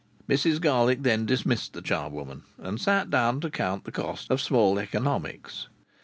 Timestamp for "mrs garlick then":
0.27-1.27